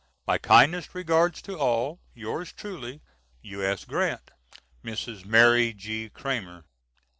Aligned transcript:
My 0.25 0.39
kindest 0.39 0.95
regards 0.95 1.43
to 1.43 1.59
all. 1.59 1.99
Yours 2.15 2.51
truly, 2.51 3.01
U.S. 3.43 3.85
GRANT. 3.85 4.31
MRS. 4.83 5.25
MARY 5.27 5.73
G. 5.73 6.09
CRAMER. 6.09 6.65